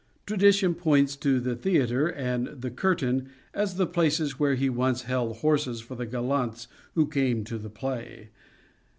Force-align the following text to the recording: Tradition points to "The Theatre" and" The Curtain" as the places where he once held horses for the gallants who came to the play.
Tradition 0.25 0.73
points 0.73 1.15
to 1.17 1.39
"The 1.39 1.55
Theatre" 1.55 2.07
and" 2.09 2.47
The 2.63 2.71
Curtain" 2.71 3.29
as 3.63 3.75
the 3.75 3.85
places 3.85 4.39
where 4.39 4.55
he 4.55 4.67
once 4.67 5.03
held 5.03 5.37
horses 5.37 5.79
for 5.79 5.93
the 5.93 6.07
gallants 6.07 6.67
who 6.95 7.05
came 7.05 7.43
to 7.43 7.59
the 7.59 7.69
play. 7.69 8.29